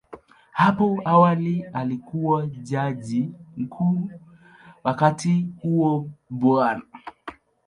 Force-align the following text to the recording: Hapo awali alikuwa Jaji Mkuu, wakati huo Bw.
Hapo 0.51 1.01
awali 1.05 1.65
alikuwa 1.73 2.47
Jaji 2.47 3.31
Mkuu, 3.57 4.09
wakati 4.83 5.47
huo 5.61 6.09
Bw. 6.29 6.63